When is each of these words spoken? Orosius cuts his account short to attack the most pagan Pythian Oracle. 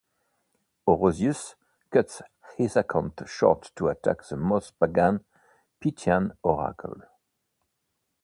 Orosius 0.87 1.53
cuts 1.91 2.23
his 2.57 2.75
account 2.75 3.21
short 3.27 3.69
to 3.75 3.87
attack 3.87 4.23
the 4.25 4.35
most 4.35 4.79
pagan 4.79 5.23
Pythian 5.79 6.35
Oracle. 6.41 7.03